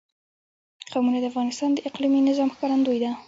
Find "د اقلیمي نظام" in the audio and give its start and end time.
1.73-2.49